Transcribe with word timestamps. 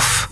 yourself 0.00 0.29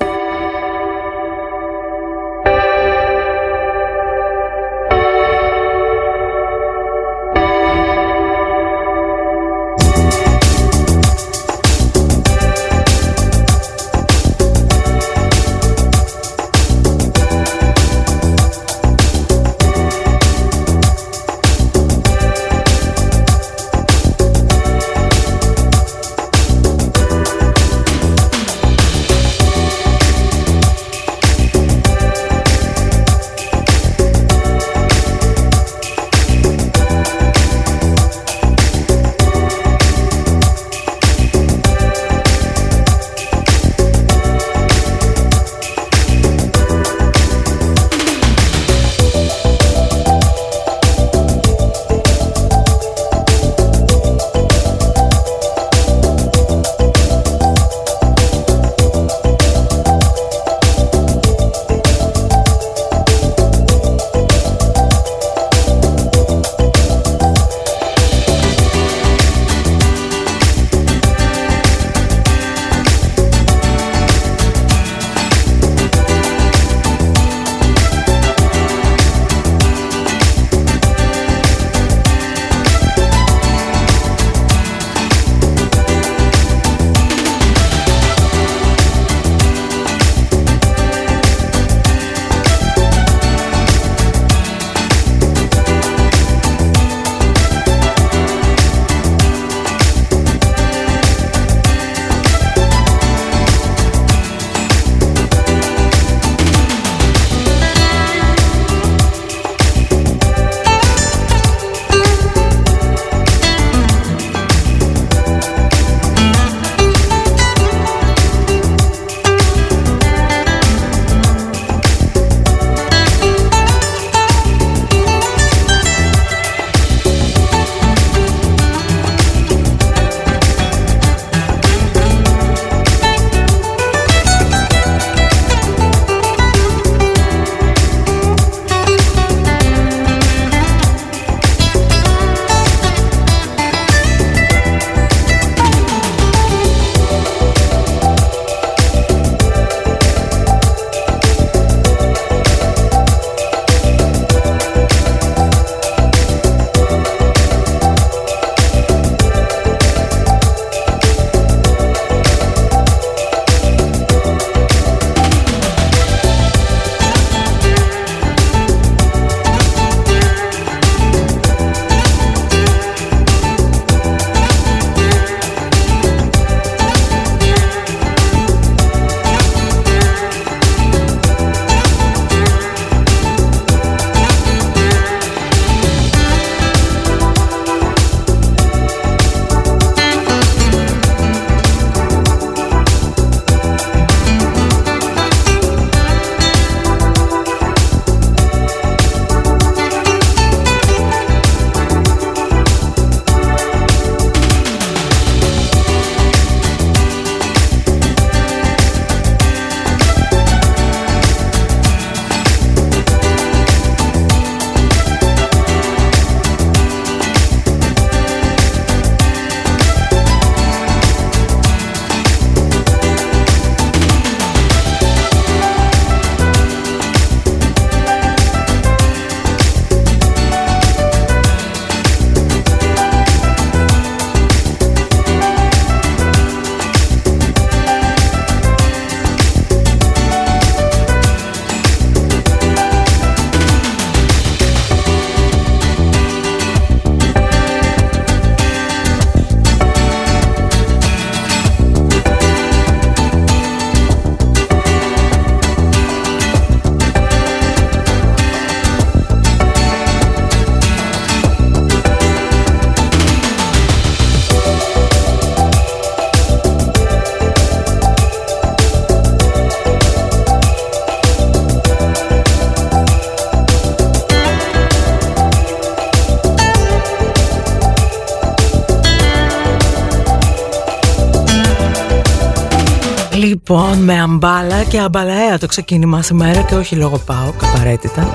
Λοιπόν, 283.70 283.98
με 283.98 284.20
αμπάλα 284.20 284.82
και 284.82 284.98
αμπαλαέα 284.98 285.58
το 285.58 285.66
ξεκίνημα 285.66 286.22
σήμερα 286.22 286.60
και 286.60 286.74
όχι 286.74 286.94
λόγω 286.94 287.18
πάω, 287.18 287.52
απαραίτητα. 287.62 288.34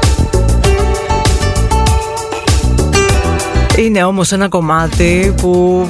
Είναι 3.78 4.04
όμως 4.04 4.32
ένα 4.32 4.48
κομμάτι 4.48 5.34
που 5.42 5.86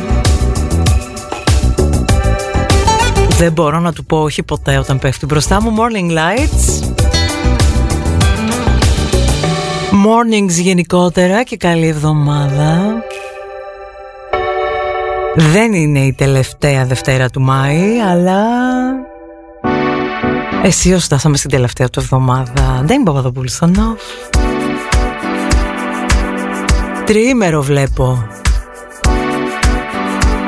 δεν 3.38 3.52
μπορώ 3.52 3.80
να 3.80 3.94
του 3.94 4.06
πω 4.06 4.18
όχι 4.18 4.44
ποτέ 4.44 4.78
όταν 4.78 5.00
πέφτει 5.00 5.26
μπροστά 5.26 5.62
μου. 5.62 5.74
Morning 5.78 6.12
Lights. 6.12 6.88
Mornings 9.92 10.62
γενικότερα 10.62 11.44
και 11.44 11.58
καλή 11.58 11.88
εβδομάδα. 11.88 13.04
Δεν 15.36 15.74
είναι 15.74 16.00
η 16.00 16.14
τελευταία 16.14 16.86
Δευτέρα 16.86 17.30
του 17.30 17.42
Μάη 17.42 18.00
αλλά 18.00 18.63
εσύ 20.64 20.94
ως 20.94 21.04
φτάσαμε 21.04 21.38
στην 21.38 21.50
τελευταία 21.50 21.90
του 21.90 22.00
εβδομάδα 22.00 22.82
Δεν 22.84 22.96
είναι 22.96 23.04
Παπαδοπούλου 23.04 23.50
στο 23.50 23.66
νοφ 23.66 24.02
Τριήμερο 27.06 27.62
βλέπω. 27.62 28.28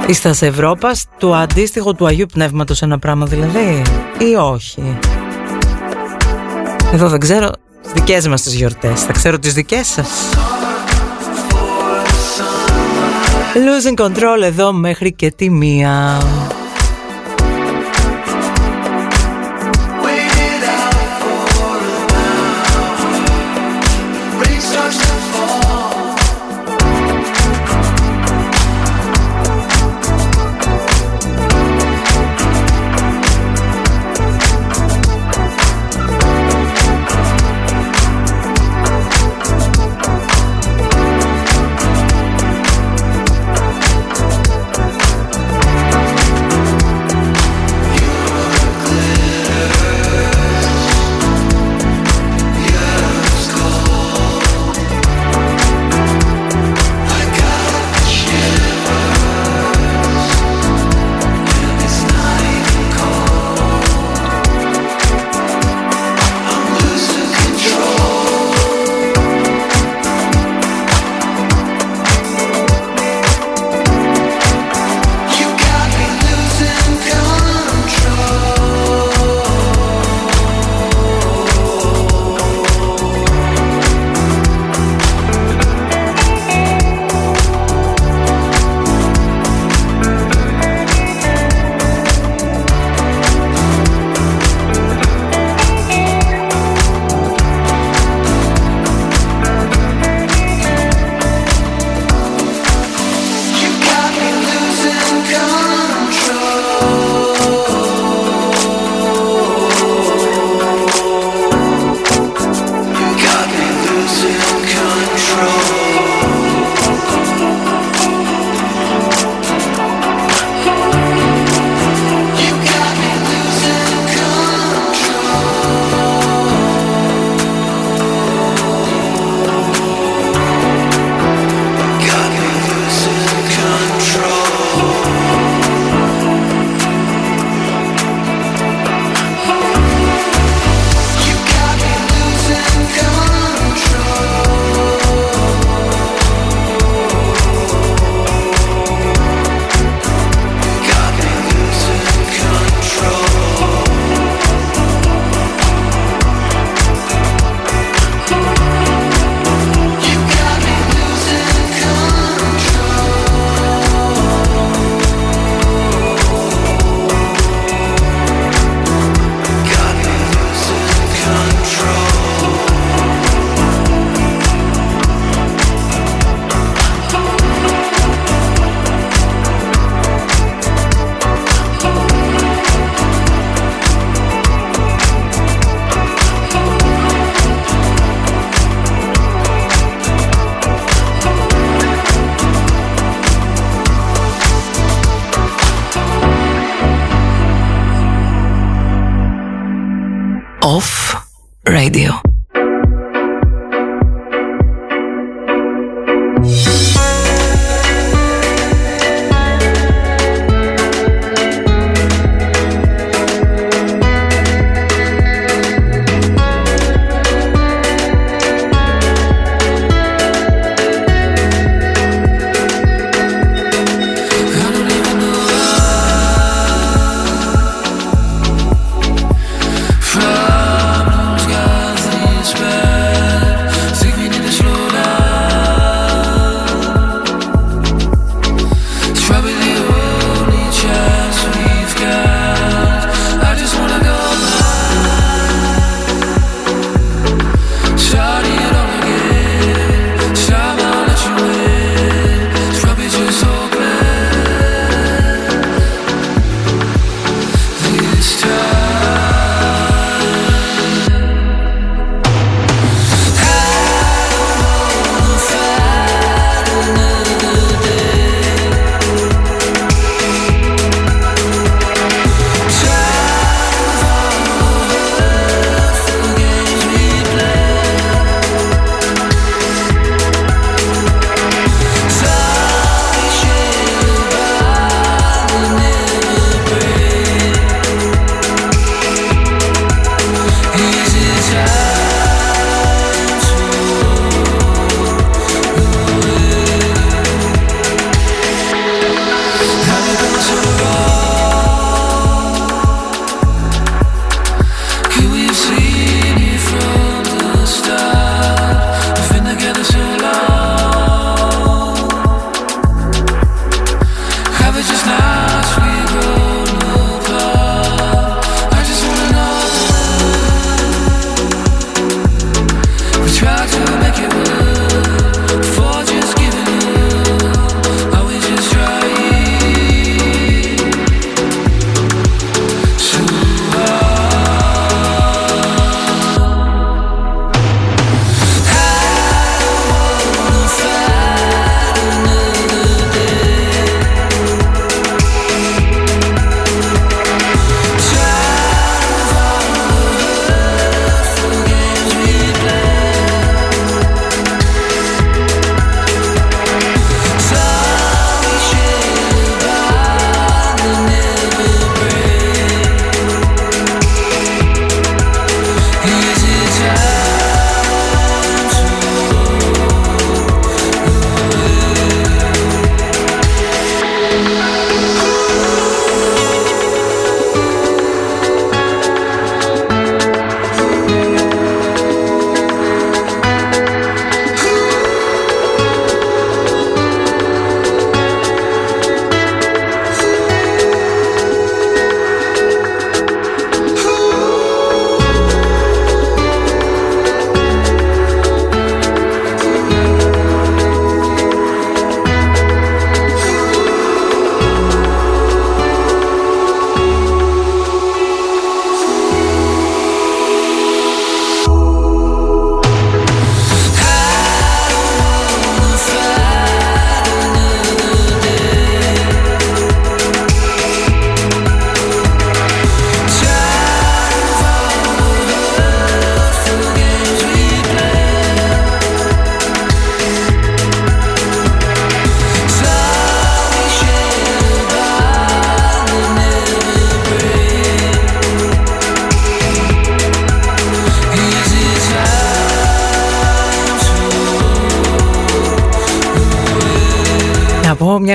Είστε 0.07 0.33
σε 0.33 0.45
Ευρώπας 0.45 1.05
του 1.17 1.35
αντίστοιχο 1.35 1.93
του 1.93 2.05
Αγίου 2.05 2.25
Πνεύματος 2.33 2.81
ένα 2.81 2.99
πράγμα 2.99 3.25
δηλαδή 3.25 3.81
ή 4.17 4.35
όχι; 4.35 4.97
Εδώ 6.93 7.09
δεν 7.09 7.19
ξέρω 7.19 7.51
τις 7.81 7.91
δικές 7.91 8.27
μας 8.27 8.41
τις 8.41 8.53
γιορτές. 8.53 9.03
Θα 9.03 9.13
ξέρω 9.13 9.39
τις 9.39 9.53
δικές 9.53 9.87
σας. 9.87 10.09
Losing 13.55 14.05
control 14.05 14.41
εδώ 14.43 14.73
μέχρι 14.73 15.13
και 15.13 15.31
τη 15.31 15.49
μία 15.49 16.21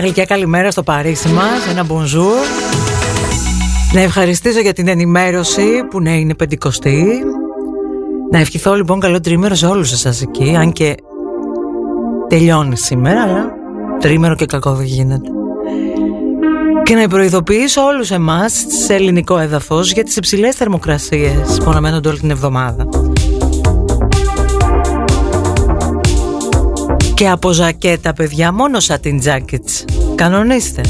μια 0.02 0.08
γλυκιά 0.08 0.36
καλημέρα 0.36 0.70
στο 0.70 0.82
Παρίσι 0.82 1.28
μας, 1.28 1.66
ένα 1.70 1.86
bonjour. 1.88 2.44
Να 3.92 4.00
ευχαριστήσω 4.00 4.60
για 4.60 4.72
την 4.72 4.88
ενημέρωση 4.88 5.62
που 5.90 6.00
ναι 6.00 6.18
είναι 6.18 6.34
πεντηκοστή. 6.34 7.06
Να 8.30 8.38
ευχηθώ 8.38 8.74
λοιπόν 8.74 9.00
καλό 9.00 9.20
τρίμερο 9.20 9.54
σε 9.54 9.66
όλους 9.66 9.92
εσάς 9.92 10.22
εκεί, 10.22 10.56
αν 10.56 10.72
και 10.72 10.94
τελειώνει 12.28 12.76
σήμερα, 12.76 13.22
αλλά 13.22 13.52
τρίμερο 14.00 14.34
και 14.34 14.46
κακό 14.46 14.72
δεν 14.72 14.86
γίνεται. 14.86 15.30
Και 16.82 16.94
να 16.94 17.08
προειδοποιήσω 17.08 17.82
όλους 17.82 18.10
εμάς 18.10 18.64
σε 18.84 18.94
ελληνικό 18.94 19.38
έδαφος 19.38 19.92
για 19.92 20.04
τις 20.04 20.16
υψηλές 20.16 20.54
θερμοκρασίες 20.54 21.60
που 21.64 21.70
αναμένονται 21.70 22.08
όλη 22.08 22.18
την 22.18 22.30
εβδομάδα. 22.30 22.88
Και 27.14 27.28
από 27.28 27.52
ζακέτα 27.52 28.12
παιδιά 28.12 28.52
μόνο 28.52 28.78
την 29.00 29.22
jackets 29.24 29.89
Κανονίστε. 30.20 30.80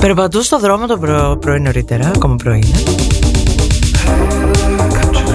Περπατού 0.00 0.42
στο 0.42 0.58
δρόμο 0.58 0.86
το 0.86 0.98
προ... 0.98 1.36
πρωί 1.40 1.60
νωρίτερα 1.60 2.10
Ακόμα 2.14 2.36
πρωί 2.36 2.62
είναι. 2.66 2.82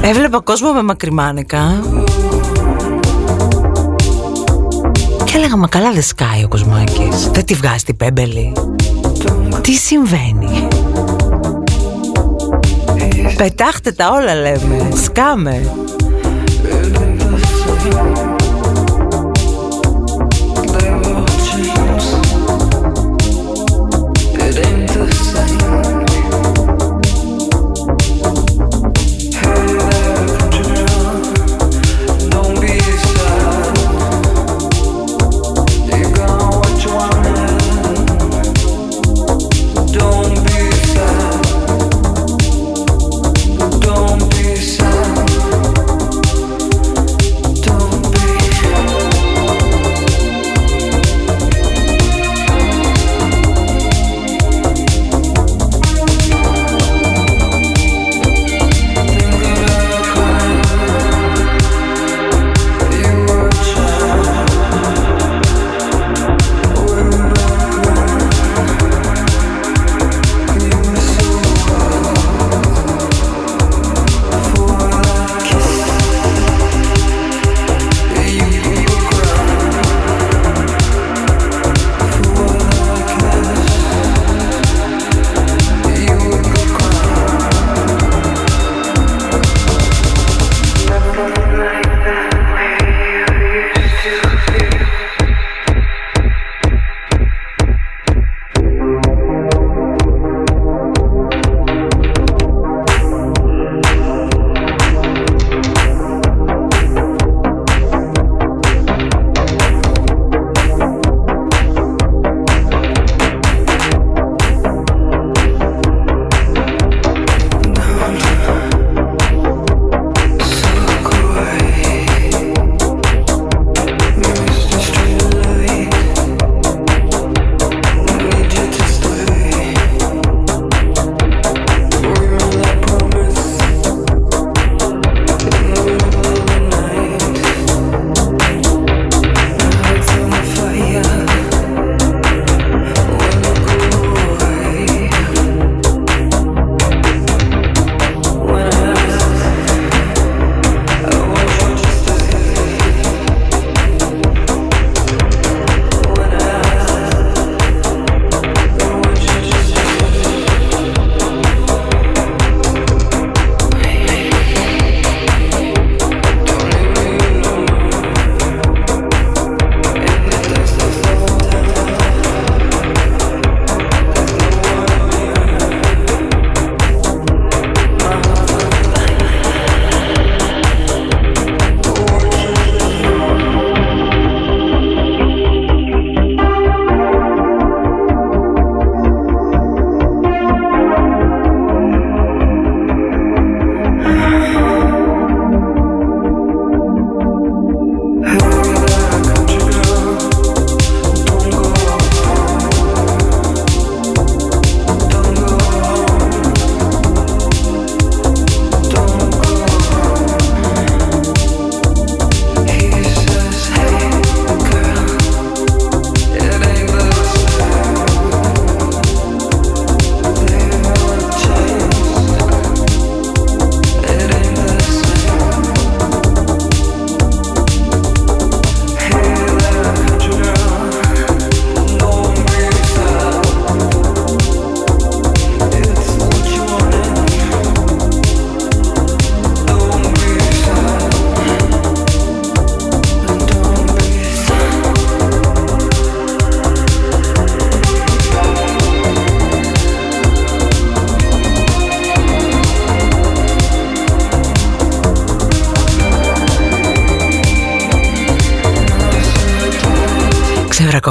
Έβλεπα 0.02 0.40
κόσμο 0.40 0.72
με 0.74 0.84
μακριμάνικα. 0.84 1.84
Και 5.24 5.34
έλεγα 5.36 5.56
μα 5.56 5.68
καλά 5.68 5.92
δεν 5.92 6.02
σκάει 6.02 6.44
ο 6.44 6.48
Κοσμάκης. 6.48 7.30
Δεν 7.32 7.46
τη 7.46 7.54
βγάζει 7.54 7.84
την 7.84 7.98
πέμπελη. 7.98 8.54
Τι 9.62 9.74
συμβαίνει; 9.74 10.68
Πετάχτε 13.38 13.92
τα 13.92 14.12
όλα 14.12 14.36
λέμε. 14.36 14.90
Σκάμε 15.04 15.62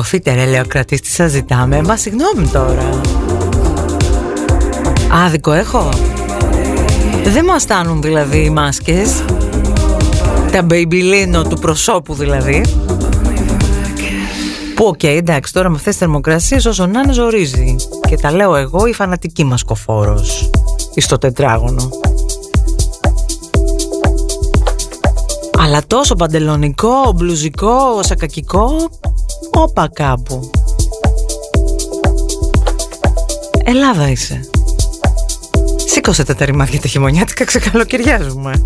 Τσακωθείτε 0.09 0.44
ρε 0.44 0.51
λέει 0.51 0.61
ο 0.61 0.66
κρατής 0.66 1.01
τι 1.01 1.09
σας 1.09 1.31
ζητάμε. 1.31 1.83
Μα 1.83 1.97
συγγνώμη 1.97 2.49
τώρα. 2.53 3.01
Άδικο 5.27 5.53
έχω. 5.53 5.88
Δεν 7.25 7.44
μας 7.44 7.62
φτάνουν 7.62 8.03
δηλαδή 8.03 8.38
οι 8.38 8.51
μάσκες. 8.51 9.25
Τα 10.53 10.62
Babylino 10.62 11.42
του 11.42 11.59
προσώπου 11.59 12.14
δηλαδή. 12.14 12.64
Που 14.75 14.85
OK 14.85 14.98
okay, 15.03 15.07
εντάξει 15.07 15.53
τώρα 15.53 15.68
με 15.68 15.77
αυτές 15.77 15.90
τις 15.90 16.01
θερμοκρασίες 16.01 16.64
όσο 16.66 16.87
να 16.87 17.01
είναι 17.01 17.12
ζορίζει. 17.12 17.77
Και 18.09 18.16
τα 18.16 18.33
λέω 18.33 18.57
εγώ 18.57 18.87
η 18.87 18.92
φανατική 18.92 19.44
μασκοφόρος. 19.44 20.51
Στο 20.97 21.18
τετράγωνο. 21.18 21.90
Αλλά 25.59 25.81
τόσο 25.87 26.14
παντελονικό, 26.14 27.12
μπλουζικό, 27.14 28.03
σακακικό 28.03 28.71
Όπα 29.61 29.88
κάπου. 29.92 30.51
Ελλάδα 33.64 34.11
είσαι. 34.11 34.40
Σήκωσε 35.87 36.25
τα 36.25 36.44
ρημάδια 36.44 36.81
τα 36.81 36.88
χειμωνιάτικα 36.88 37.44
Ξεκαλοκαιριάζουμε 37.44 38.64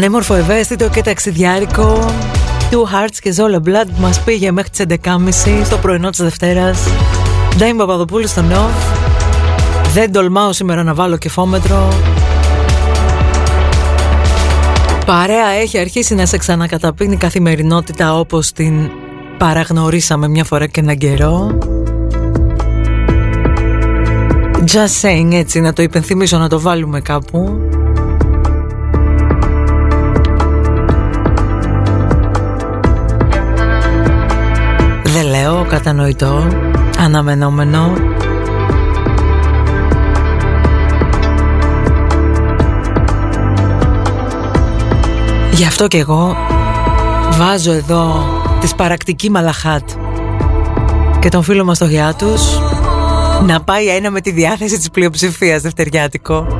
Πανέμορφο, 0.00 0.34
ευαίσθητο 0.34 0.88
και 0.88 1.02
ταξιδιάρικο. 1.02 2.10
Two 2.70 2.76
Hearts 2.76 3.16
και 3.20 3.34
Zola 3.36 3.56
Blood 3.56 3.88
μας 3.98 4.20
πήγε 4.20 4.50
μέχρι 4.50 4.70
τις 4.70 4.84
11.30 5.04 5.64
στο 5.64 5.76
πρωινό 5.76 6.10
της 6.10 6.22
Δευτέρας. 6.22 6.88
Ντάιμ 7.56 7.76
Παπαδοπούλου 7.76 8.26
στο 8.26 8.42
Νοφ 8.42 8.72
Δεν 9.92 10.12
τολμάω 10.12 10.52
σήμερα 10.52 10.82
να 10.82 10.94
βάλω 10.94 11.16
κεφόμετρο. 11.16 11.88
Παρέα 15.06 15.48
έχει 15.48 15.78
αρχίσει 15.78 16.14
να 16.14 16.26
σε 16.26 16.36
ξανακαταπίνει 16.36 17.16
καθημερινότητα 17.16 18.18
όπως 18.18 18.52
την 18.52 18.90
παραγνωρίσαμε 19.38 20.28
μια 20.28 20.44
φορά 20.44 20.66
και 20.66 20.80
έναν 20.80 20.96
καιρό. 20.96 21.58
Just 24.72 25.00
saying 25.02 25.32
έτσι 25.32 25.60
να 25.60 25.72
το 25.72 25.82
υπενθυμίσω 25.82 26.38
να 26.38 26.48
το 26.48 26.60
βάλουμε 26.60 27.00
κάπου 27.00 27.68
κατανοητό, 35.70 36.46
αναμενόμενο 36.98 37.92
Γι' 45.52 45.64
αυτό 45.64 45.86
και 45.88 45.98
εγώ 45.98 46.36
βάζω 47.30 47.72
εδώ 47.72 48.24
τη 48.60 48.66
σπαρακτική 48.66 49.30
Μαλαχάτ 49.30 49.90
και 51.18 51.28
τον 51.28 51.42
φίλο 51.42 51.64
μας 51.64 51.78
το 51.78 51.84
Γιάτους 51.84 52.58
να 53.46 53.62
πάει 53.62 53.86
ένα 53.88 54.10
με 54.10 54.20
τη 54.20 54.30
διάθεση 54.30 54.76
της 54.76 54.90
πλειοψηφίας 54.90 55.62
δευτεριάτικο. 55.62 56.59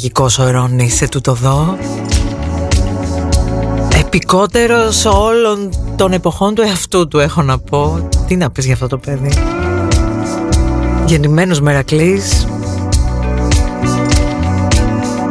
Μαγικός 0.00 0.38
ο 0.38 0.50
Ρόνι 0.50 0.88
σε 0.88 1.08
τούτο 1.08 1.34
δω. 1.34 1.76
Επικότερος 3.98 5.04
όλων 5.04 5.70
των 5.96 6.12
εποχών 6.12 6.54
του 6.54 6.62
εαυτού 6.62 7.08
του 7.08 7.18
έχω 7.18 7.42
να 7.42 7.58
πω. 7.58 8.08
Τι 8.26 8.36
να 8.36 8.50
πεις 8.50 8.64
για 8.64 8.74
αυτό 8.74 8.86
το 8.86 8.98
παιδί. 8.98 9.32
Γεννημένος 11.06 11.60
Μερακλής. 11.60 12.46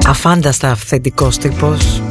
Αφάνταστα 0.07 0.71
αυθεντικός 0.71 1.37
τύπος. 1.37 2.01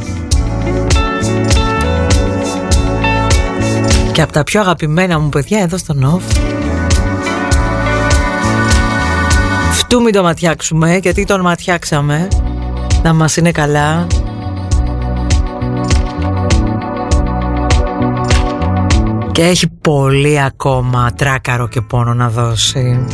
Και 4.11 4.21
από 4.21 4.31
τα 4.31 4.43
πιο 4.43 4.59
αγαπημένα 4.59 5.19
μου 5.19 5.29
παιδιά 5.29 5.59
εδώ 5.59 5.77
στο 5.77 5.93
Νοφ 5.93 6.23
Φτού 9.71 10.01
μην 10.01 10.13
το 10.13 10.23
ματιάξουμε 10.23 10.97
γιατί 10.97 11.25
τον 11.25 11.41
ματιάξαμε 11.41 12.27
Να 13.03 13.13
μας 13.13 13.37
είναι 13.37 13.51
καλά. 13.51 14.07
Και 19.31 19.43
έχει 19.43 19.67
πολύ 19.67 20.41
ακόμα 20.41 21.11
τράκαρο 21.17 21.67
και 21.67 21.81
πόνο 21.81 22.13
να 22.13 22.29
δώσει 22.29 23.05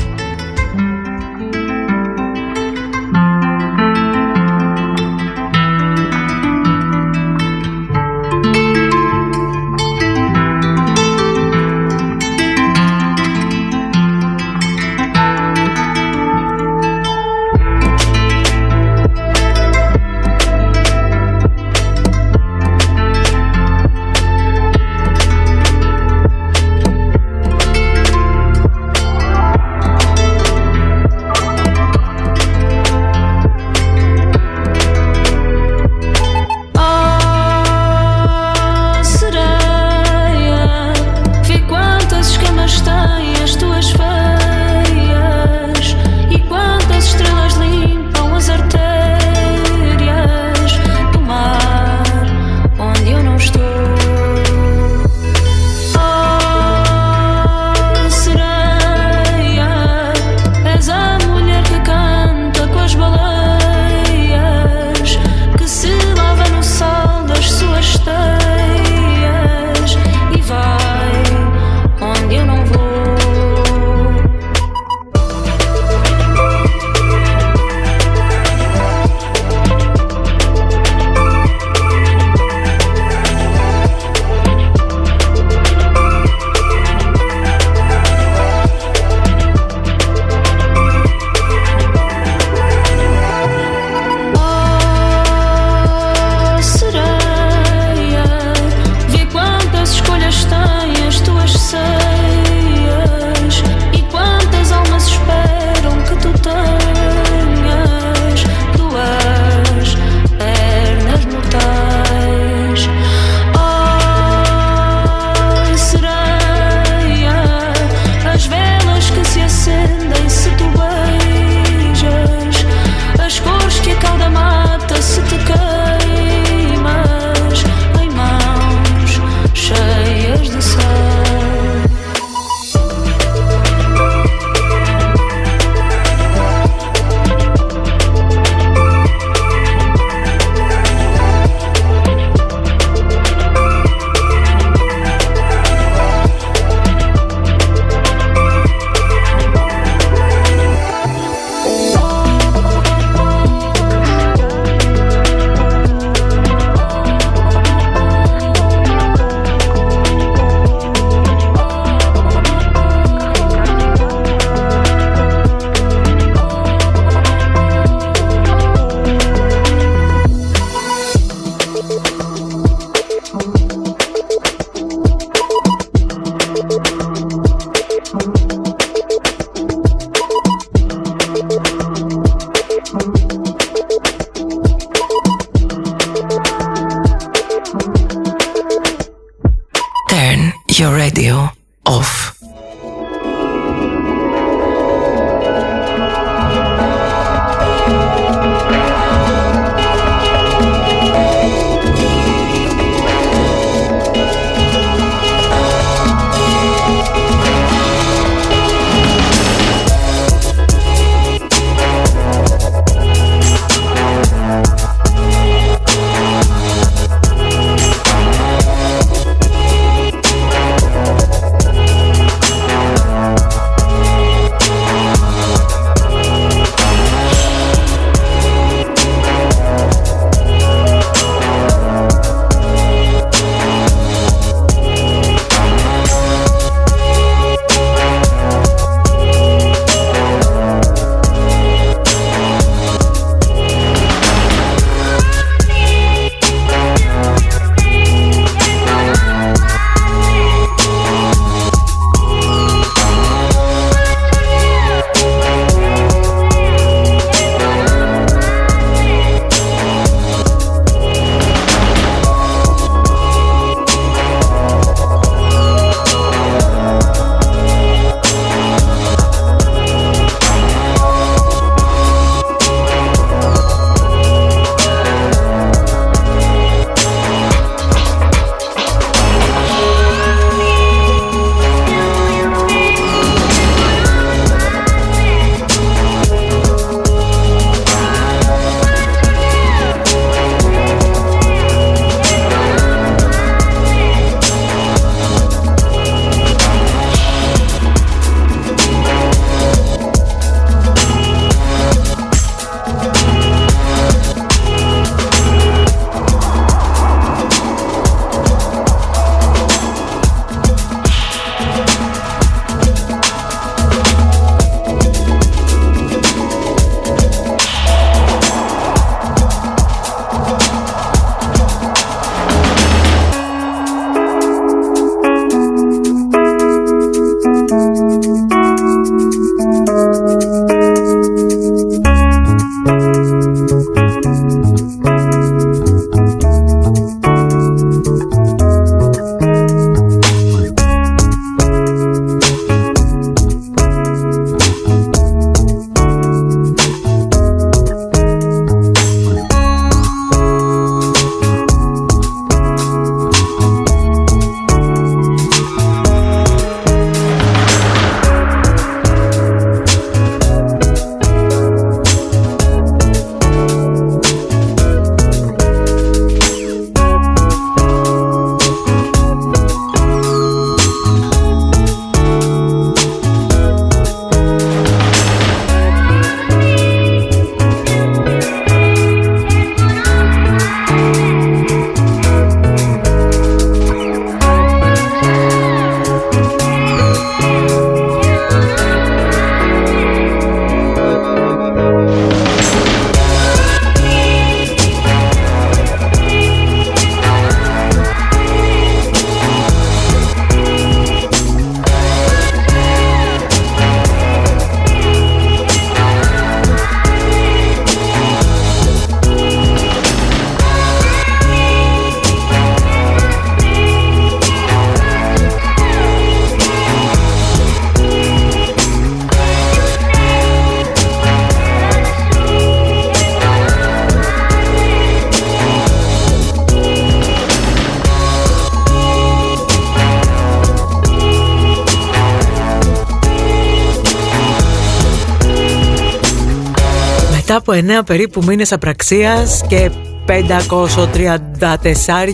περίπου 438.05 438.43
μήνες 438.43 438.71
απραξίας 438.71 439.61
και 439.67 439.91
534 440.27 440.31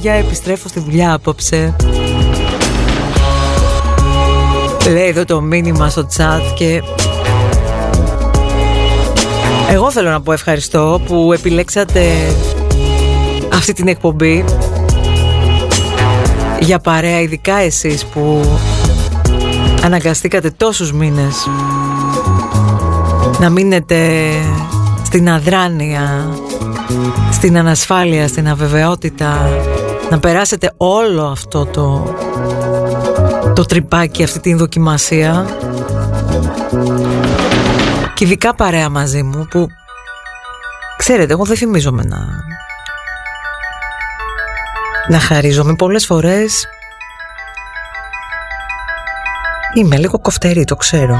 επιστρέφω 0.04 0.68
στη 0.68 0.80
δουλειά 0.80 1.14
απόψε. 1.14 1.76
Λέει 4.91 5.08
εδώ 5.08 5.26
το 5.26 5.41
μήνυμα 5.41 5.89
στο 5.89 6.08
chat 6.18 6.54
και 6.56 6.82
εγώ 9.72 9.91
θέλω 9.91 10.10
να 10.10 10.22
πω 10.22 10.32
ευχαριστώ 10.32 11.02
που 11.06 11.34
επιλέξατε 11.34 12.12
αυτή 13.54 13.74
την 13.74 13.88
εκπομπή 13.88 14.45
για 16.60 16.80
παρέα 16.80 17.22
ειδικά 17.22 17.56
εσείς 17.56 18.06
που 18.06 18.41
αναγκαστήκατε 19.84 20.52
τόσους 20.52 20.93
μήνες 20.93 21.47
να 23.39 23.50
μείνετε 23.50 23.97
στην 25.10 25.30
αδράνεια, 25.30 26.30
στην 27.32 27.57
ανασφάλεια, 27.57 28.28
στην 28.28 28.49
αβεβαιότητα 28.49 29.49
να 30.10 30.20
περάσετε 30.20 30.74
όλο 30.78 31.26
αυτό 31.26 31.66
το 31.66 32.14
το 33.55 33.66
τρυπάκι, 33.66 34.24
αυτή 34.24 34.39
την 34.39 34.57
δοκιμασία. 34.57 35.45
Και 38.14 38.26
ειδικά 38.26 38.55
παρέα 38.55 38.89
μαζί 38.89 39.24
μου 39.24 39.47
που 39.49 39.68
ξέρετε 40.97 41.34
εγώ 41.34 41.43
δεν 41.43 41.57
θυμίζομαι 41.57 42.03
να 42.03 42.28
να 45.07 45.20
χαρίζομαι. 45.20 45.76
Πολλές 45.76 46.05
φορές 46.05 46.68
είμαι 49.74 49.97
λίγο 49.97 50.20
κοφτερή 50.20 50.64
το 50.64 50.76
ξέρω 50.76 51.20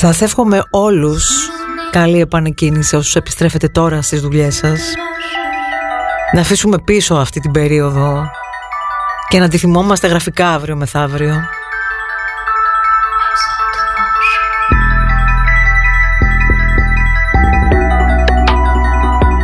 Σας 0.00 0.20
εύχομαι 0.20 0.62
όλους 0.70 1.48
καλή 1.90 2.20
επανεκκίνηση 2.20 2.96
όσους 2.96 3.14
επιστρέφετε 3.14 3.68
τώρα 3.68 4.02
στις 4.02 4.20
δουλειές 4.20 4.54
σας 4.56 4.92
να 6.32 6.40
αφήσουμε 6.40 6.78
πίσω 6.78 7.14
αυτή 7.14 7.40
την 7.40 7.50
περίοδο 7.50 8.30
και 9.28 9.38
να 9.38 9.48
τη 9.48 9.58
θυμόμαστε 9.58 10.06
γραφικά 10.06 10.48
αύριο 10.48 10.76
μεθαύριο. 10.76 11.34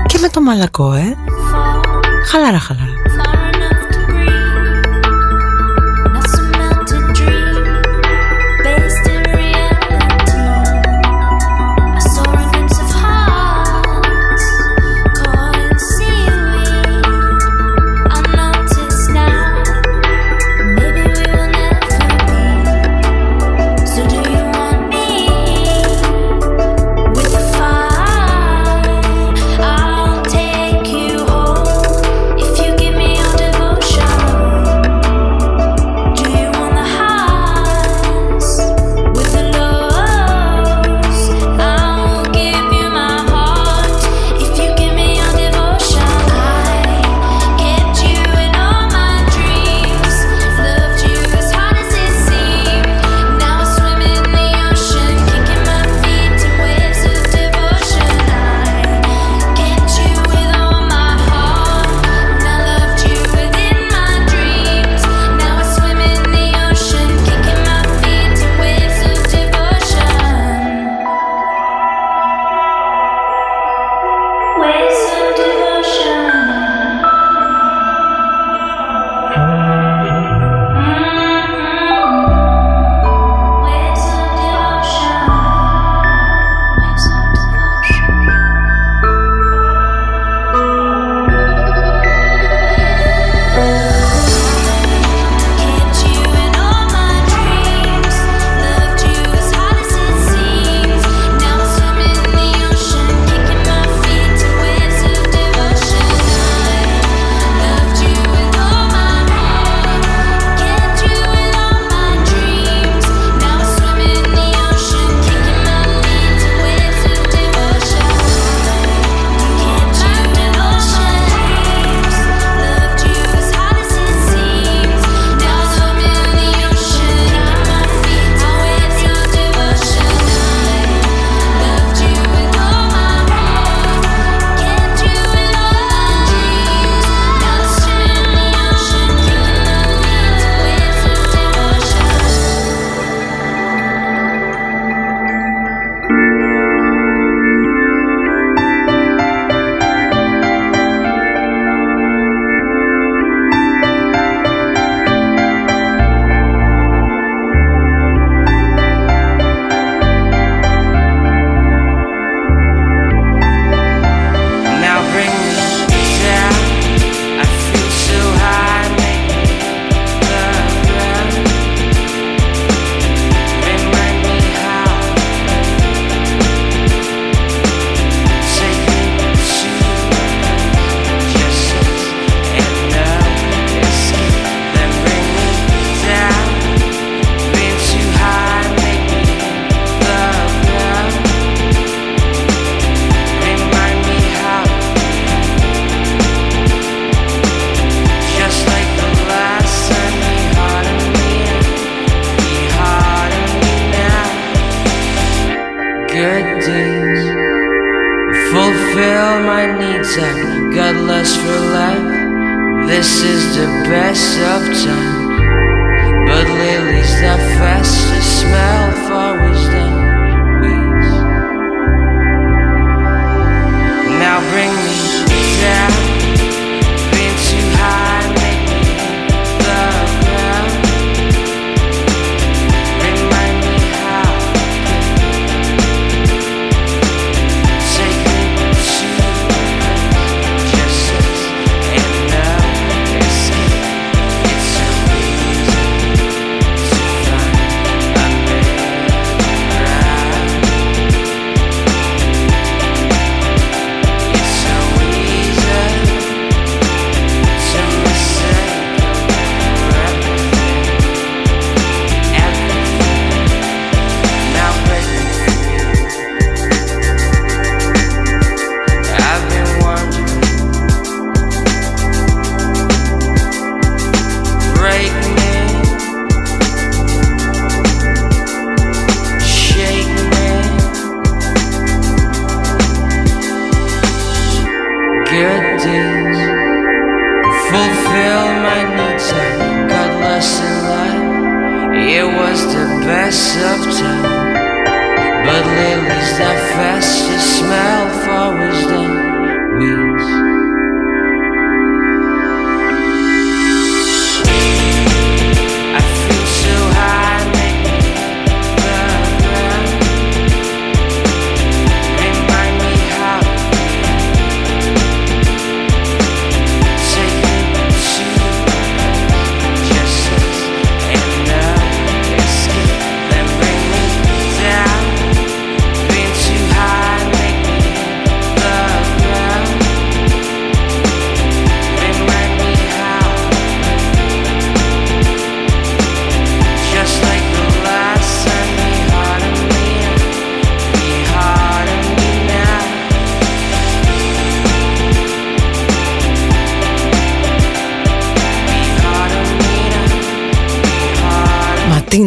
Και 0.07 0.19
με 0.19 0.29
το 0.29 0.41
μαλακό, 0.41 0.93
ε. 0.93 1.17
Χαλάρα, 2.31 2.59
χαλάρα. 2.59 2.96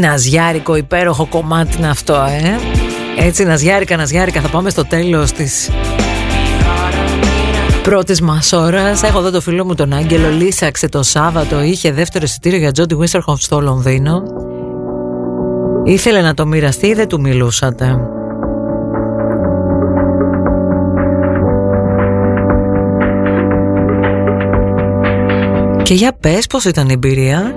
Ναζιάρικο 0.09 0.75
υπέροχο 0.75 1.25
κομμάτι 1.25 1.77
είναι 1.77 1.89
αυτό 1.89 2.13
ε. 2.13 2.59
Έτσι 3.25 3.43
ναζιάρικα 3.43 3.97
ναζιάρικα 3.97 4.41
θα 4.41 4.47
πάμε 4.47 4.69
στο 4.69 4.85
τέλος 4.85 5.31
της 5.31 5.69
πρώτης 7.83 8.21
μας 8.21 8.53
ώρας. 8.53 9.03
Έχω 9.03 9.19
εδώ 9.19 9.31
το 9.31 9.41
φίλο 9.41 9.65
μου 9.65 9.75
τον 9.75 9.93
Άγγελο 9.93 10.29
Λύσαξε 10.29 10.89
το 10.89 11.03
Σάββατο 11.03 11.61
Είχε 11.61 11.91
δεύτερο 11.91 12.23
εισιτήριο 12.25 12.59
για 12.59 12.71
Τζόντι 12.71 12.95
Βίστερχοφ 12.95 13.41
στο 13.41 13.61
Λονδίνο. 13.61 14.23
Ήθελε 15.83 16.21
να 16.21 16.33
το 16.33 16.45
μοιραστεί 16.45 16.93
δεν 16.93 17.07
του 17.07 17.19
μιλούσατε; 17.19 17.99
Και 25.83 25.93
για 25.93 26.13
πες 26.19 26.47
πως 26.47 26.65
ήταν 26.65 26.89
η 26.89 26.91
εμπειρία; 26.91 27.53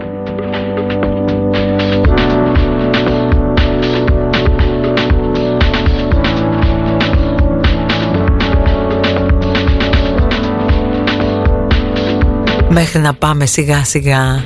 Μέχρι 12.75 13.01
να 13.01 13.15
πάμε 13.15 13.47
σιγά 13.47 13.85
σιγά 13.85 14.45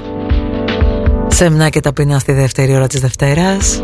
Σεμνά 1.26 1.68
και 1.68 1.80
ταπεινά 1.80 2.18
στη 2.18 2.32
δεύτερη 2.32 2.74
ώρα 2.74 2.86
της 2.86 3.00
Δευτέρας 3.00 3.82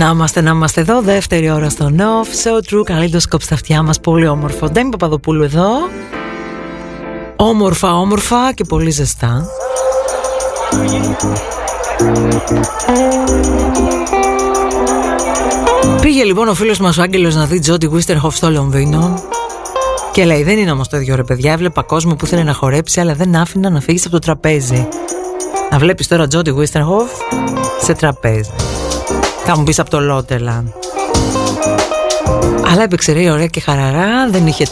να 0.00 0.08
είμαστε, 0.08 0.40
να 0.40 0.50
είμαστε 0.50 0.80
εδώ, 0.80 1.00
δεύτερη 1.02 1.50
ώρα 1.50 1.68
στο 1.68 1.90
Off, 1.96 2.48
so 2.48 2.74
true, 2.74 2.82
καλλίντοσκοπ 2.84 3.42
στα 3.42 3.54
αυτιά 3.54 3.82
μας, 3.82 4.00
πολύ 4.00 4.26
όμορφο. 4.26 4.68
Ντέμι 4.68 4.90
Παπαδοπούλου 4.90 5.42
εδώ, 5.42 5.68
όμορφα, 7.36 7.98
όμορφα 7.98 8.52
και 8.52 8.64
πολύ 8.64 8.90
ζεστά. 8.90 9.46
Πήγε 16.00 16.24
λοιπόν 16.24 16.48
ο 16.48 16.54
φίλος 16.54 16.78
μας 16.78 16.98
ο 16.98 17.02
Άγγελος 17.02 17.34
να 17.34 17.46
δει 17.46 17.58
Τζόντι 17.58 17.88
Βίστερχοφ 17.88 18.36
στο 18.36 18.50
Λονδίνο 18.50 19.22
και 20.12 20.24
λέει 20.24 20.42
δεν 20.42 20.58
είναι 20.58 20.70
όμως 20.70 20.88
το 20.88 20.96
ίδιο 20.96 21.16
ρε 21.16 21.24
παιδιά, 21.24 21.52
έβλεπα 21.52 21.82
κόσμο 21.82 22.14
που 22.14 22.24
ήθελε 22.24 22.42
να 22.42 22.52
χορέψει 22.52 23.00
αλλά 23.00 23.14
δεν 23.14 23.36
άφηνα 23.36 23.70
να 23.70 23.80
φύγεις 23.80 24.02
από 24.02 24.12
το 24.12 24.18
τραπέζι. 24.18 24.88
Να 25.70 25.78
βλέπεις 25.78 26.08
τώρα 26.08 26.26
Τζόντι 26.26 26.52
Βίστερχοφ 26.52 27.10
σε 27.80 27.94
τραπέζι. 27.94 28.69
Θα 29.52 29.58
μου 29.58 29.64
πεις 29.64 29.78
από 29.78 29.90
το 29.90 30.00
Λότελαν. 30.00 30.72
Αλλά 32.72 32.82
έπαιξε 32.82 33.12
ρε 33.12 33.30
ωραία 33.30 33.46
και 33.46 33.60
χαραρά, 33.60 34.30
δεν 34.30 34.46
είχε 34.46 34.66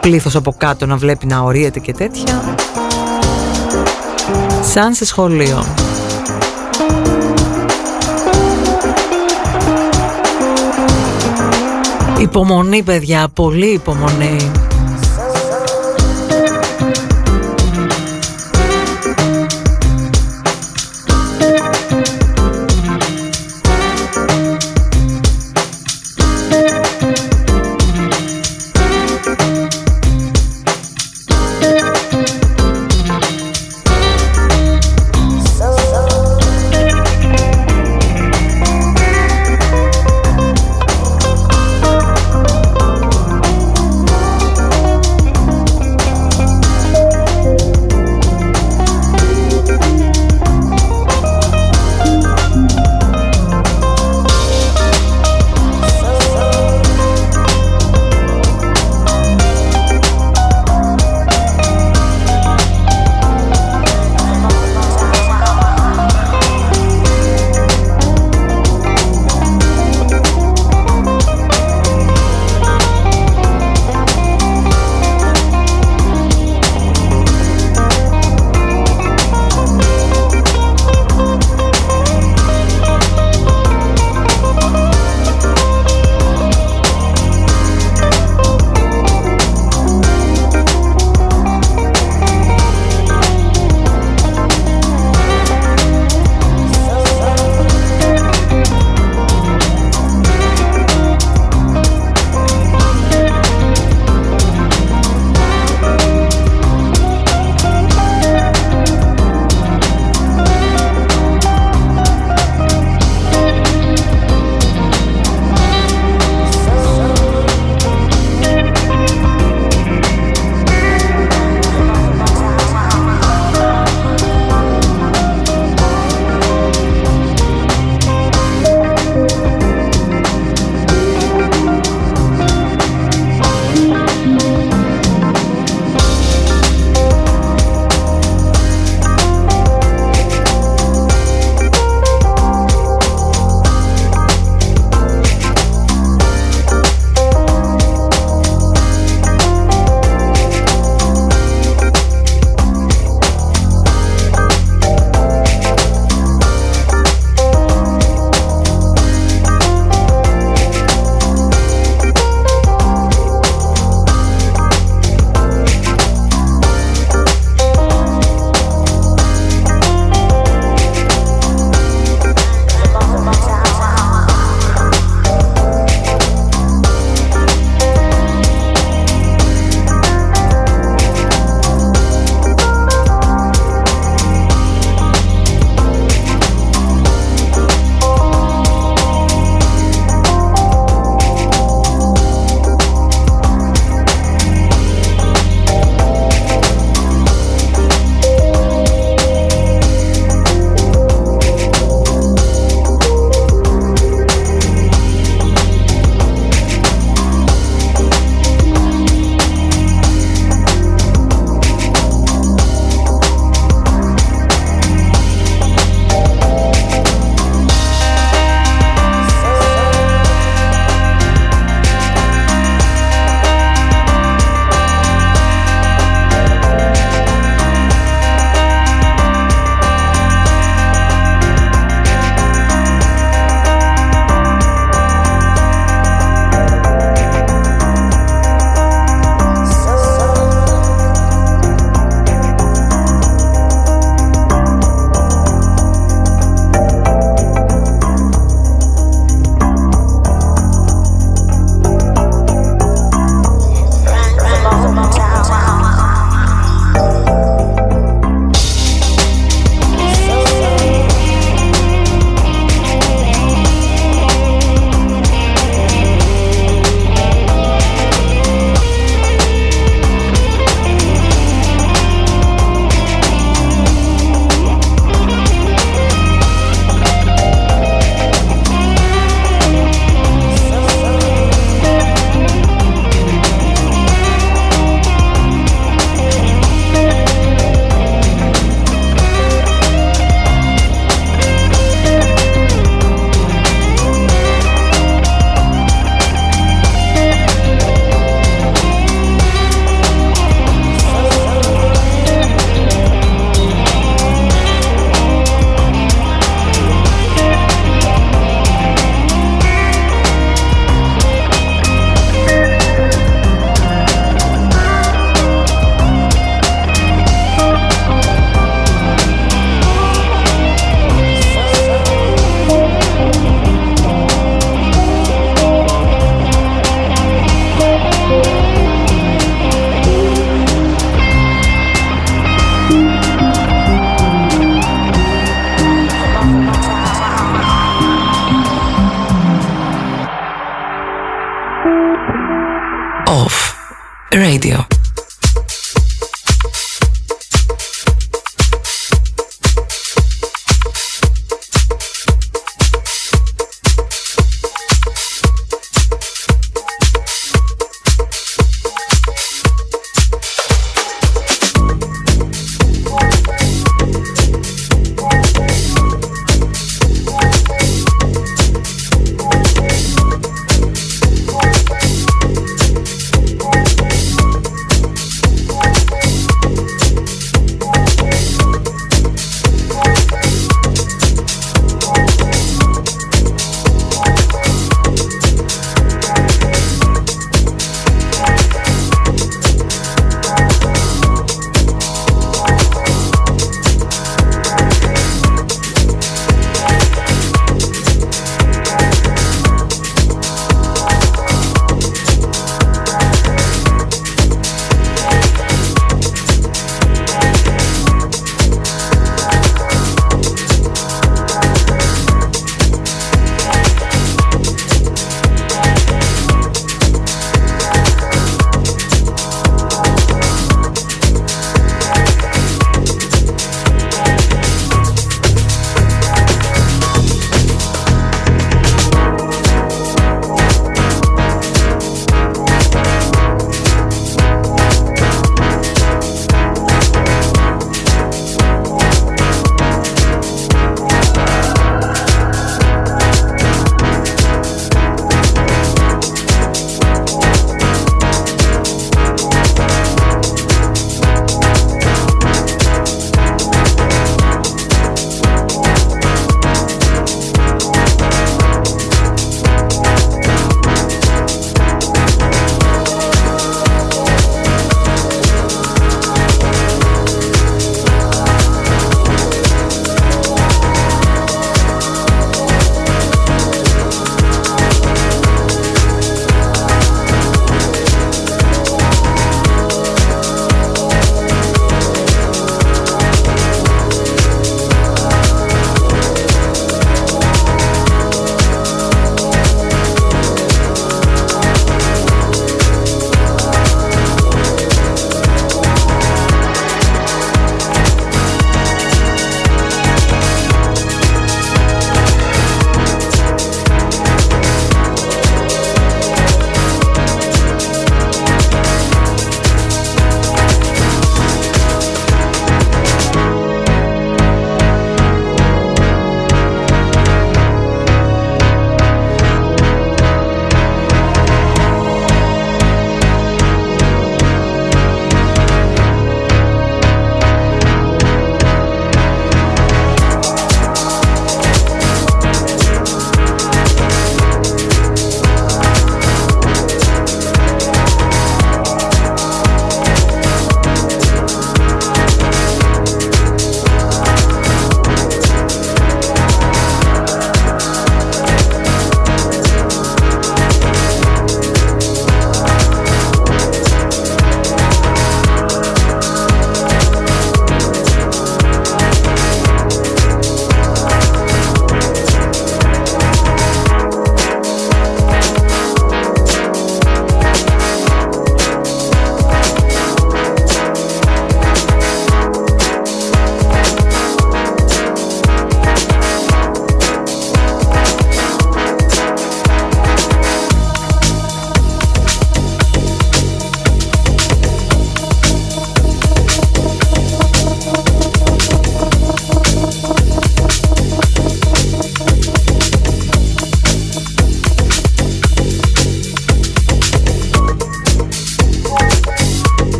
πλήθος 0.00 0.36
από 0.36 0.54
κάτω 0.56 0.86
να 0.86 0.96
βλέπει 0.96 1.26
να 1.26 1.40
ορίεται 1.40 1.78
και 1.78 1.92
τέτοια. 1.92 2.56
Σαν 4.72 4.94
σε 4.94 5.04
σχολείο. 5.04 5.64
Υπομονή 12.18 12.82
παιδιά, 12.82 13.28
πολύ 13.34 13.72
υπομονή. 13.72 14.50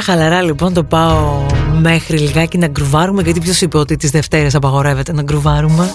Χαλαρά, 0.00 0.22
χαλαρά 0.22 0.42
λοιπόν 0.42 0.72
το 0.72 0.84
πάω 0.84 1.46
μέχρι 1.80 2.18
λιγάκι 2.18 2.58
να 2.58 2.66
γκρουβάρουμε 2.66 3.22
γιατί 3.22 3.40
ποιος 3.40 3.60
είπε 3.60 3.78
ότι 3.78 3.96
τις 3.96 4.10
Δευτέρες 4.10 4.54
απαγορεύεται 4.54 5.12
να 5.12 5.22
γκρουβάρουμε; 5.22 5.92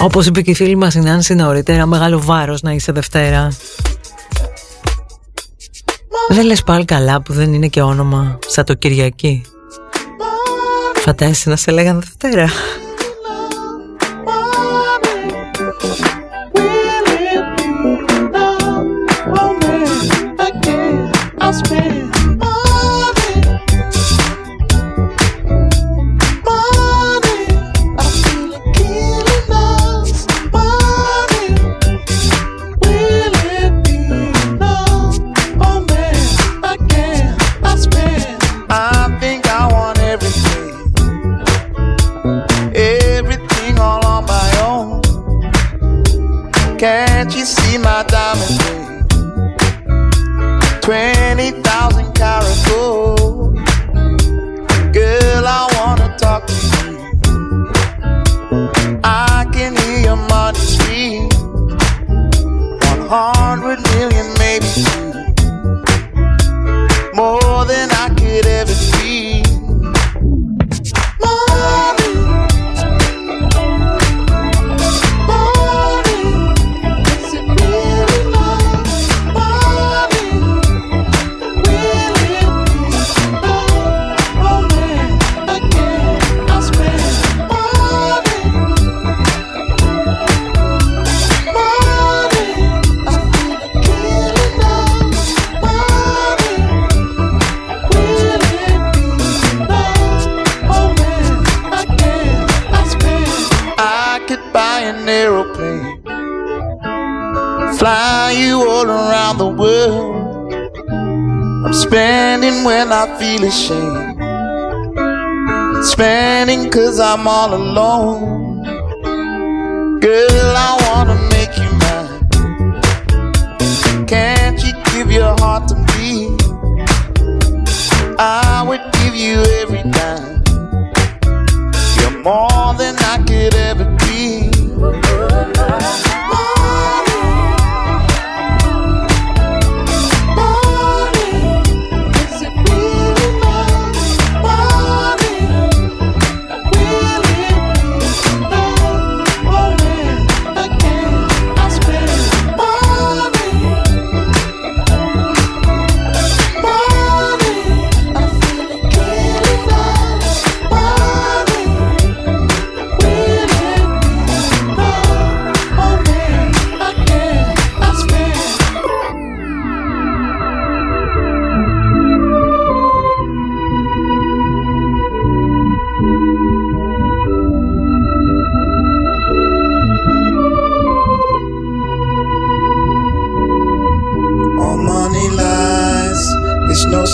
Όπως 0.00 0.26
είπε 0.26 0.42
και 0.42 0.50
η 0.50 0.54
φίλη 0.54 0.76
μας 0.76 0.94
η 0.94 1.00
Νάνση 1.00 1.34
νωρίτερα, 1.34 1.86
μεγάλο 1.86 2.20
βάρος 2.20 2.62
να 2.62 2.72
είσαι 2.72 2.92
Δευτέρα. 2.92 3.48
Δεν 6.28 6.44
λες 6.44 6.62
πάλι 6.62 6.84
καλά 6.84 7.22
που 7.22 7.32
δεν 7.32 7.54
είναι 7.54 7.66
και 7.66 7.82
όνομα 7.82 8.38
σαν 8.46 8.64
το 8.64 8.74
Κυριακή. 8.74 9.42
Φαντάζεσαι 10.94 11.50
να 11.50 11.56
σε 11.56 11.70
λέγανε 11.70 11.98
Δευτέρα. 11.98 12.48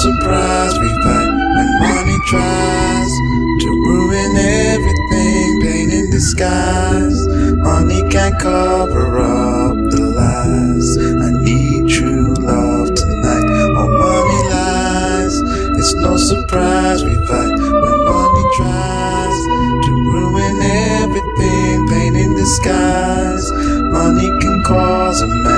surprise 0.02 0.78
we 0.78 0.89
fight 1.02 1.31
when 1.56 1.68
money 1.81 2.18
tries 2.27 3.12
to 3.62 3.68
ruin 3.89 4.36
everything. 4.36 5.62
Pain 5.62 5.90
in 5.90 6.10
disguise. 6.10 7.27
Money 7.56 8.02
can't 8.10 8.39
cover 8.39 9.18
up 9.18 9.77
the 9.90 10.02
lies. 10.20 10.89
I 10.98 11.31
need 11.43 11.89
true 11.89 12.35
love 12.35 12.94
tonight. 12.94 13.47
Oh, 13.81 13.89
money 14.05 14.40
lies. 14.52 15.36
It's 15.78 15.94
no 15.94 16.16
surprise 16.18 17.02
we 17.02 17.14
fight 17.27 17.56
when 17.82 17.97
money 18.05 18.44
tries 18.59 19.39
to 19.86 19.90
ruin 20.12 20.56
everything. 21.01 21.89
Pain 21.89 22.16
in 22.16 22.35
disguise. 22.36 23.51
Money 23.97 24.28
can 24.40 24.62
cause 24.64 25.23
a 25.23 25.27
mess. 25.27 25.56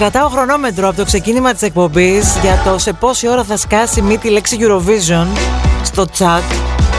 Κρατάω 0.00 0.28
χρονόμετρο 0.28 0.88
από 0.88 0.96
το 0.96 1.04
ξεκίνημα 1.04 1.52
της 1.52 1.62
εκπομπής 1.62 2.36
για 2.42 2.62
το 2.64 2.78
σε 2.78 2.92
πόση 2.92 3.28
ώρα 3.28 3.44
θα 3.44 3.56
σκάσει 3.56 4.02
μη 4.02 4.18
τη 4.18 4.30
λέξη 4.30 4.56
Eurovision 4.60 5.26
στο 5.82 6.04
chat 6.18 6.42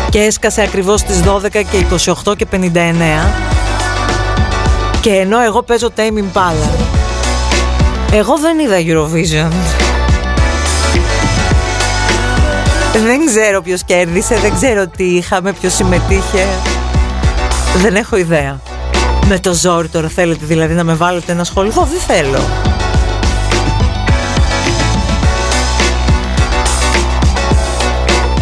και 0.09 0.19
έσκασε 0.19 0.61
ακριβώς 0.61 0.99
στις 0.99 1.21
12 1.25 1.49
και 1.51 1.85
28 2.25 2.37
και 2.37 2.47
59 2.51 2.57
και 5.01 5.09
ενώ 5.09 5.41
εγώ 5.41 5.63
παίζω 5.63 5.89
Tame 5.95 6.17
Impala 6.17 6.69
εγώ 8.11 8.37
δεν 8.37 8.59
είδα 8.59 8.77
Eurovision. 8.77 9.51
Δεν 13.05 13.25
ξέρω 13.25 13.61
ποιος 13.61 13.83
κέρδισε, 13.83 14.35
δεν 14.35 14.53
ξέρω 14.53 14.87
τι 14.87 15.03
είχαμε, 15.03 15.53
ποιος 15.53 15.73
συμμετείχε. 15.73 16.47
Δεν 17.75 17.95
έχω 17.95 18.17
ιδέα. 18.17 18.59
Με 19.27 19.39
το 19.39 19.53
ζόρι 19.53 19.87
τώρα 19.87 20.07
θέλετε 20.07 20.45
δηλαδή 20.45 20.73
να 20.73 20.83
με 20.83 20.93
βάλετε 20.93 21.33
να 21.33 21.41
ασχοληθώ; 21.41 21.87
Δεν 21.91 21.99
θέλω 21.99 22.70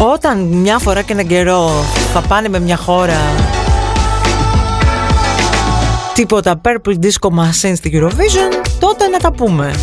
Όταν 0.02 0.38
μια 0.38 0.78
φορά 0.78 1.02
και 1.02 1.12
έναν 1.12 1.26
καιρό 1.26 1.70
θα 2.12 2.20
πάνε 2.20 2.48
με 2.48 2.60
μια 2.60 2.76
χώρα 2.76 3.18
τίποτα 6.14 6.60
Purple 6.64 6.94
Disco 7.02 7.28
Machine 7.28 7.72
στη 7.76 7.90
Eurovision 7.94 8.66
τότε 8.80 9.06
να 9.06 9.18
τα 9.18 9.32
πούμε 9.32 9.74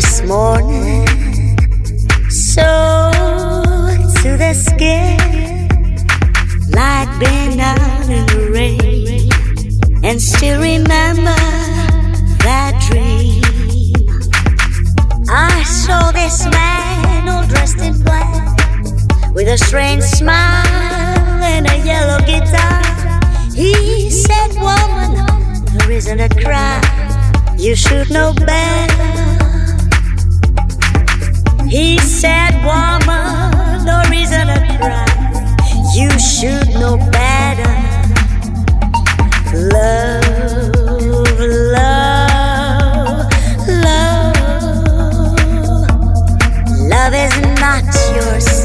this 0.00 0.22
morning, 0.22 1.06
so 2.30 3.10
to 4.22 4.30
the 4.42 4.54
skin, 4.54 5.68
like 6.70 7.10
being 7.20 7.60
out 7.60 8.08
in 8.08 8.24
the 8.32 8.50
rain, 8.50 9.28
and 10.02 10.18
still 10.18 10.58
remember 10.58 11.36
that 12.46 12.72
dream. 12.88 13.44
I 15.28 15.62
saw 15.64 16.10
this 16.12 16.46
man 16.46 17.28
all 17.28 17.46
dressed 17.46 17.80
in 17.80 18.02
black, 18.02 18.56
with 19.34 19.48
a 19.48 19.58
strange 19.58 20.02
smile 20.02 21.44
and 21.44 21.70
a 21.70 21.76
yellow 21.84 22.20
guitar. 22.24 22.80
He 23.54 24.08
said, 24.08 24.50
"Woman, 24.66 25.12
there 25.76 25.90
isn't 25.90 26.20
a 26.20 26.30
cry." 26.42 26.80
You 27.58 27.76
should 27.76 28.08
know 28.10 28.32
better. 28.32 29.49
He 31.70 31.98
said, 32.00 32.50
Woman, 32.64 33.84
no 33.84 34.02
reason 34.10 34.48
to 34.48 34.58
cry. 34.80 35.06
You 35.94 36.10
should 36.18 36.68
know 36.74 36.96
better. 37.12 37.76
Love, 39.54 41.38
love, 41.38 43.30
love. 43.68 44.36
Love 46.90 47.14
is 47.14 47.36
not 47.60 47.84
yours. 48.16 48.59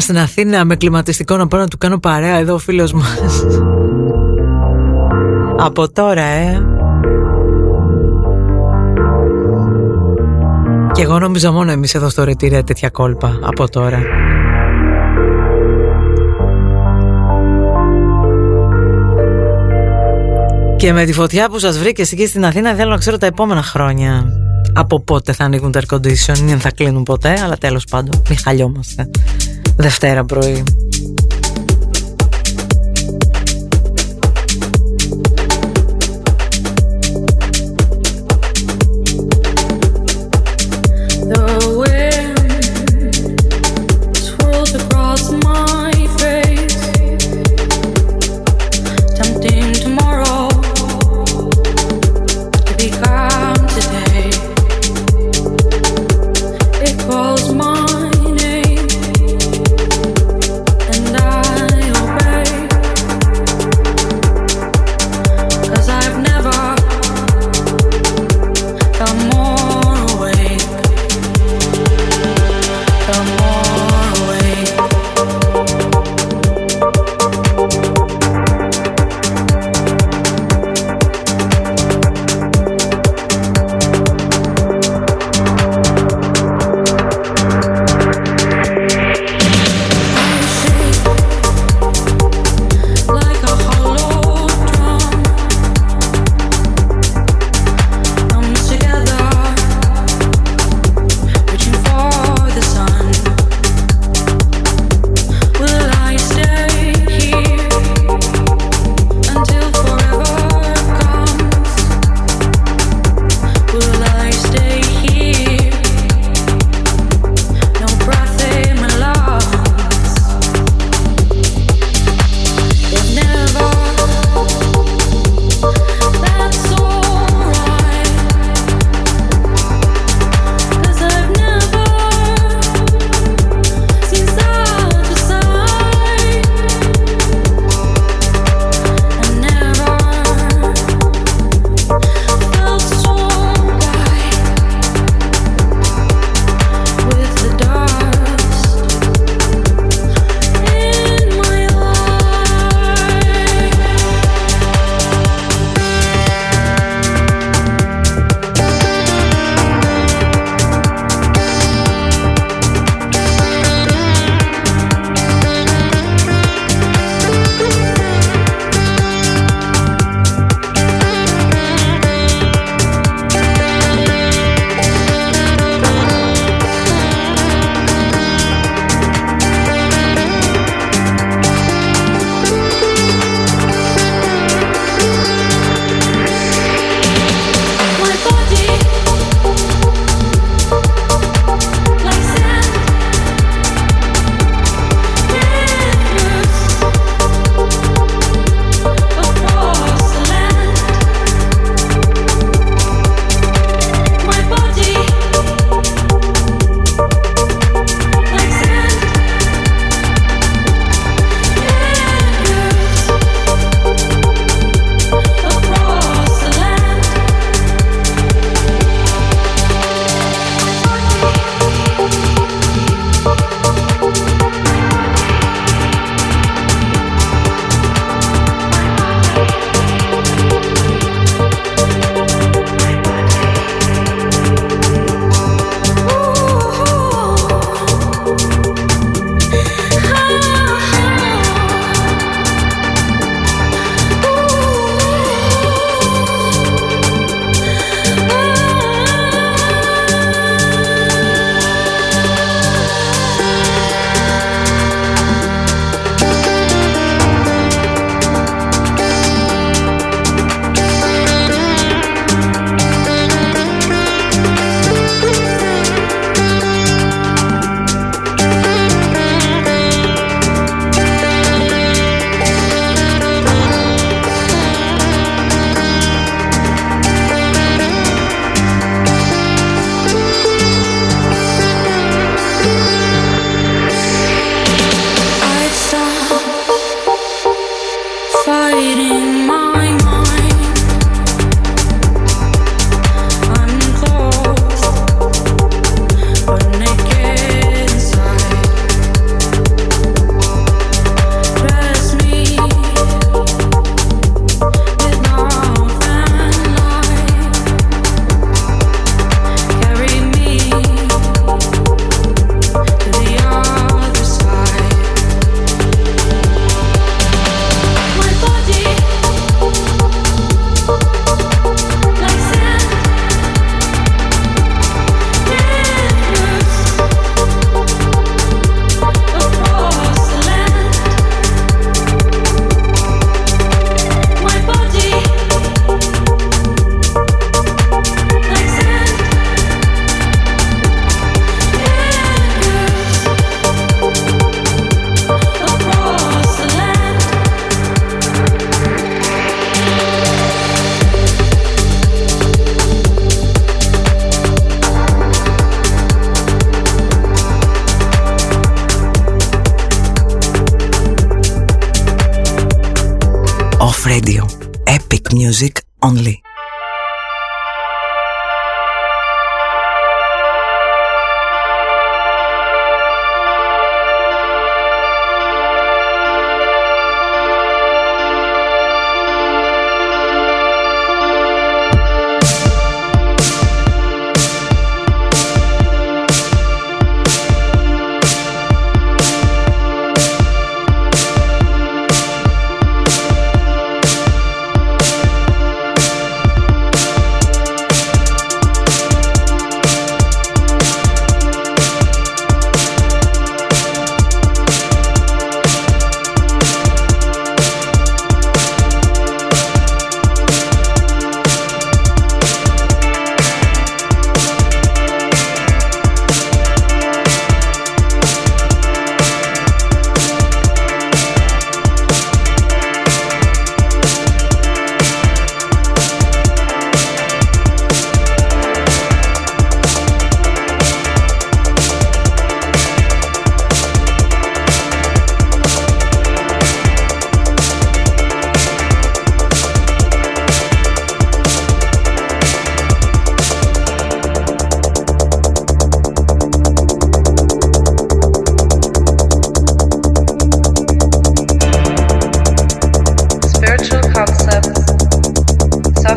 Λέει 0.00 0.16
κανένα 0.16 0.26
στην 0.26 0.42
Αθήνα 0.42 0.64
με 0.64 0.76
κλιματιστικό 0.76 1.36
να 1.36 1.46
πάω 1.46 1.60
να 1.60 1.68
του 1.68 1.78
κάνω 1.78 1.98
παρέα 1.98 2.36
εδώ 2.36 2.54
ο 2.54 2.58
φίλος 2.58 2.92
μας. 2.92 3.44
Από 5.58 5.92
τώρα 5.92 6.22
ε. 6.22 6.64
Και 10.92 11.02
εγώ 11.02 11.18
νομίζω 11.18 11.52
μόνο 11.52 11.70
εμείς 11.70 11.94
εδώ 11.94 12.08
στο 12.08 12.24
ρετήρια 12.24 12.64
τέτοια 12.64 12.90
κόλπα 12.90 13.38
από 13.42 13.68
τώρα. 13.68 14.02
Και 20.76 20.92
με 20.92 21.04
τη 21.04 21.12
φωτιά 21.12 21.48
που 21.48 21.58
σας 21.58 21.78
βρήκε 21.78 22.02
εκεί 22.02 22.26
στην 22.26 22.44
Αθήνα 22.44 22.74
θέλω 22.74 22.90
να 22.90 22.96
ξέρω 22.96 23.18
τα 23.18 23.26
επόμενα 23.26 23.62
χρόνια. 23.62 24.32
Από 24.72 25.00
πότε 25.00 25.32
θα 25.32 25.44
ανοίγουν 25.44 25.72
τα 25.72 25.80
air 25.80 25.94
conditioning, 25.94 26.46
δεν 26.46 26.60
θα 26.60 26.70
κλείνουν 26.70 27.02
ποτέ, 27.02 27.40
αλλά 27.44 27.56
τέλος 27.56 27.84
πάντων, 27.84 28.22
μη 28.28 28.36
χαλιόμαστε. 28.36 29.10
Δευτέρα 29.80 30.24
πρωί. 30.24 30.64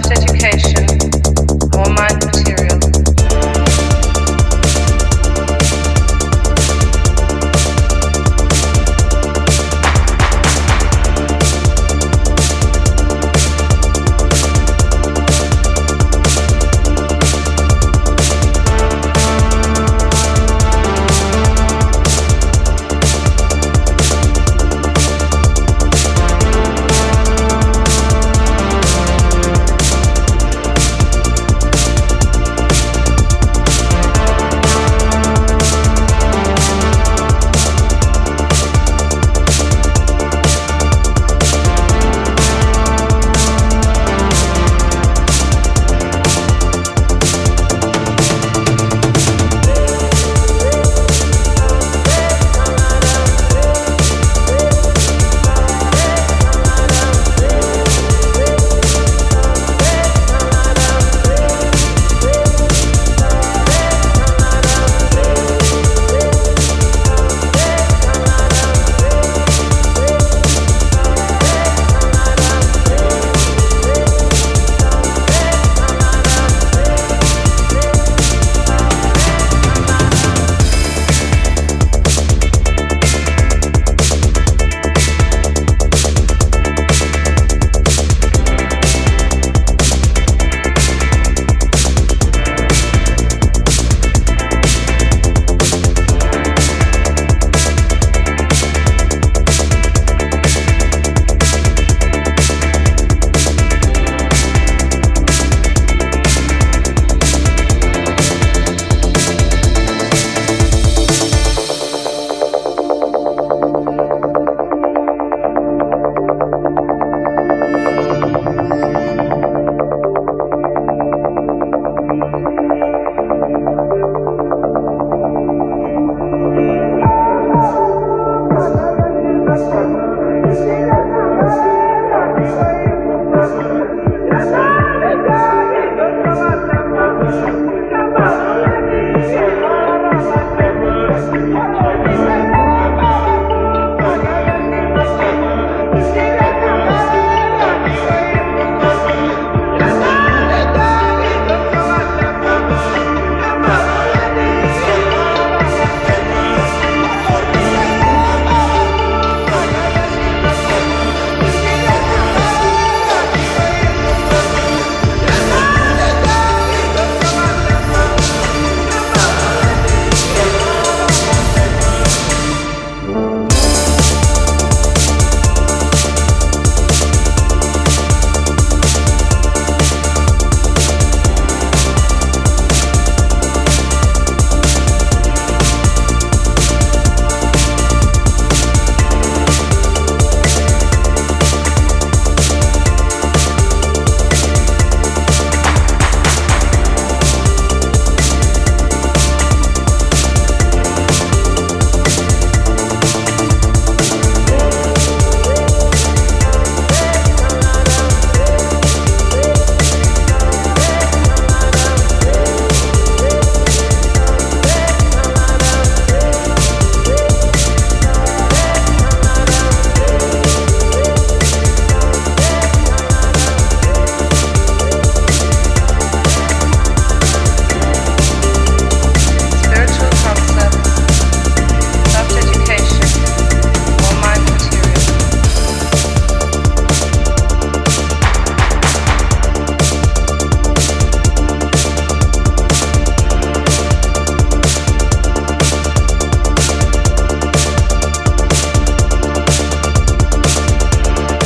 self-education. 0.02 0.63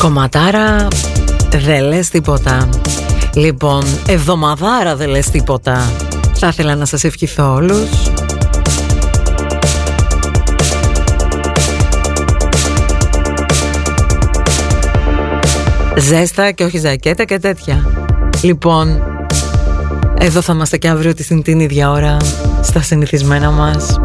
Κομματάρα 0.08 0.88
δεν 1.50 1.84
λες 1.84 2.10
τίποτα. 2.10 2.70
Λοιπόν, 3.34 3.84
εβδομαδάρα 4.08 4.96
δεν 4.96 5.10
λες 5.10 5.30
τίποτα. 5.30 5.92
Θα 6.34 6.48
ήθελα 6.48 6.76
να 6.76 6.86
σας 6.86 7.04
ευχηθώ 7.04 7.54
όλους. 7.54 7.90
Ζέστα 15.98 16.52
και 16.52 16.64
όχι 16.64 16.78
ζακέτα 16.78 17.24
και 17.24 17.40
τέτοια. 17.40 17.92
Λοιπόν, 18.42 19.04
εδώ 20.20 20.42
θα 20.42 20.54
είμαστε 20.54 20.78
και 20.78 20.88
αύριο 20.88 21.14
την 21.44 21.60
ίδια 21.60 21.92
ώρα 21.92 22.18
Στα 22.62 22.82
συνηθισμένα 22.82 23.52
μας. 23.52 24.00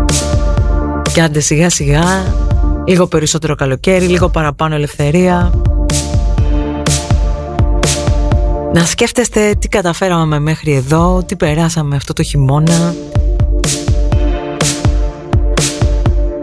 Και 1.12 1.22
άντε 1.22 1.40
σιγά 1.40 1.70
σιγά 1.70 2.34
Λίγο 2.86 3.06
περισσότερο 3.06 3.54
καλοκαίρι, 3.54 4.06
λίγο 4.06 4.28
παραπάνω 4.28 4.74
ελευθερία 4.74 5.61
Να 8.74 8.84
σκέφτεστε 8.84 9.54
τι 9.58 9.68
καταφέραμε 9.68 10.38
μέχρι 10.38 10.72
εδώ, 10.72 11.24
τι 11.26 11.36
περάσαμε 11.36 11.96
αυτό 11.96 12.12
το 12.12 12.22
χειμώνα. 12.22 12.94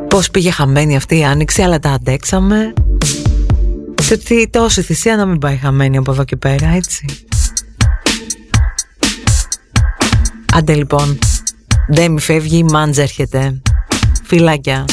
Πώς 0.07 0.31
πήγε 0.31 0.51
χαμένη 0.51 0.95
αυτή 0.95 1.17
η 1.17 1.23
άνοιξη 1.23 1.61
αλλά 1.61 1.79
τα 1.79 1.89
αντέξαμε. 1.89 2.73
Και 3.95 4.13
ότι 4.13 4.49
τόση 4.49 4.81
θυσία 4.81 5.15
να 5.15 5.25
μην 5.25 5.39
πάει 5.39 5.57
χαμένη 5.57 5.97
από 5.97 6.11
εδώ 6.11 6.23
και 6.23 6.35
πέρα 6.35 6.67
έτσι. 6.67 7.05
Άντε 10.53 10.73
λοιπόν, 10.73 11.19
δεν 11.87 12.11
μη 12.11 12.19
φεύγει, 12.19 12.63
μάντζ 12.63 12.97
έρχεται. 12.97 13.61
Φιλάκια 14.23 14.85